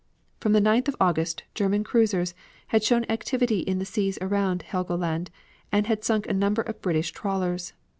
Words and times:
From 0.39 0.53
the 0.53 0.61
9th 0.61 0.87
of 0.87 0.95
August 0.99 1.43
German 1.53 1.83
cruisers 1.83 2.33
had 2.69 2.83
shown 2.83 3.05
activity 3.07 3.59
in 3.59 3.77
the 3.77 3.85
seas 3.85 4.17
around 4.19 4.63
Helgoland 4.63 5.29
and 5.71 5.85
had 5.85 6.03
sunk 6.03 6.25
a 6.27 6.33
number 6.33 6.63
of 6.63 6.81
British 6.81 7.11
trawlers. 7.11 7.73